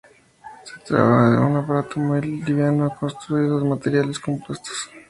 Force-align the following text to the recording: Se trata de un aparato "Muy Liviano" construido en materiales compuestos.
Se 0.63 0.79
trata 0.79 1.29
de 1.29 1.37
un 1.37 1.57
aparato 1.57 1.99
"Muy 1.99 2.21
Liviano" 2.21 2.89
construido 2.99 3.61
en 3.61 3.69
materiales 3.69 4.17
compuestos. 4.17 4.89